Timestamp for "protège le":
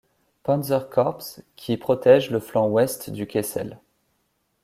1.77-2.39